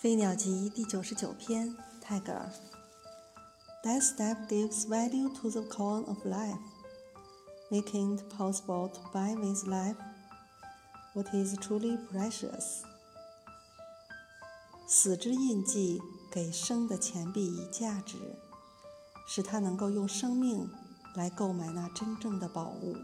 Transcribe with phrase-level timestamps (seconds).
[0.00, 2.50] 飞鸟集第九十九篇，泰戈尔。
[3.84, 6.56] That step gives value to the coin of life,
[7.70, 9.96] making it possible to buy with life
[11.12, 12.80] what is truly precious.
[14.88, 16.00] 死之印记
[16.32, 18.16] 给生的钱币以价值，
[19.26, 20.70] 使他能够用生命
[21.14, 22.96] 来购买那真正的宝物。